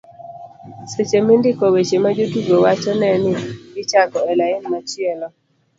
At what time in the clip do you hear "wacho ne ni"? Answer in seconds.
2.63-3.33